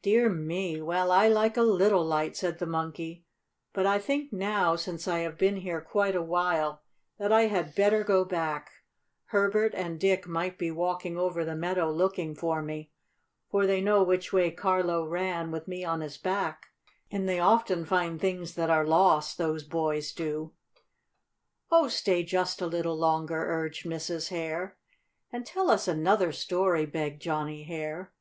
[0.00, 0.80] "Dear me!
[0.80, 3.26] Well, I like a little light," said the Monkey.
[3.74, 6.80] "But I think now, since I have been here quite a while,
[7.18, 8.70] that I had better go back.
[9.26, 12.90] Herbert and Dick might be walking over the meadow, looking for me,
[13.50, 16.68] for they know which way Carlo ran, with me on his back,
[17.10, 20.54] and they often find things that are lost those boys do."
[21.70, 24.28] "Oh, stay just a little longer," urged Mrs.
[24.28, 24.78] Hare.
[25.30, 28.14] "And tell us another story!" begged Johnnie Hare.